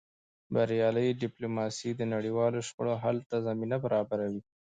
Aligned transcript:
بریالۍ 0.53 1.09
ډیپلوماسي 1.23 1.89
د 1.95 2.01
نړیوالو 2.13 2.59
شخړو 2.67 2.93
حل 3.03 3.17
ته 3.29 3.37
زمینه 3.47 3.77
برابروي. 3.85 4.41